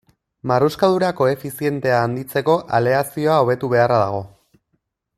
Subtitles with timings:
[0.51, 4.27] Marruskadura koefizientea handitzeko aleazioa hobetu beharra dago.